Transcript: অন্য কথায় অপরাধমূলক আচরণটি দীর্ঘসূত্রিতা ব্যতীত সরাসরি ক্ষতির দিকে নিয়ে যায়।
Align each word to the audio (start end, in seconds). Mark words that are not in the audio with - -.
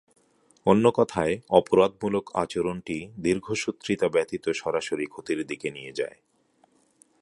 অন্য 0.65 0.85
কথায় 0.95 1.33
অপরাধমূলক 1.49 2.25
আচরণটি 2.35 2.97
দীর্ঘসূত্রিতা 3.19 4.07
ব্যতীত 4.09 4.45
সরাসরি 4.51 5.05
ক্ষতির 5.05 5.39
দিকে 5.47 5.67
নিয়ে 5.71 5.93
যায়। 5.95 6.17